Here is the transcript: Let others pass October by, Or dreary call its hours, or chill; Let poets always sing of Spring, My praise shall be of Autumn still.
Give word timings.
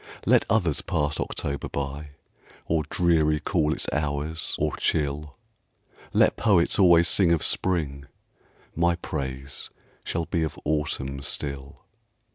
Let 0.25 0.45
others 0.49 0.81
pass 0.81 1.19
October 1.19 1.69
by, 1.69 2.13
Or 2.65 2.81
dreary 2.89 3.39
call 3.39 3.71
its 3.71 3.85
hours, 3.93 4.55
or 4.57 4.75
chill; 4.77 5.37
Let 6.11 6.35
poets 6.35 6.79
always 6.79 7.07
sing 7.07 7.31
of 7.31 7.43
Spring, 7.43 8.07
My 8.75 8.95
praise 8.95 9.69
shall 10.03 10.25
be 10.25 10.41
of 10.41 10.57
Autumn 10.65 11.21
still. 11.21 11.85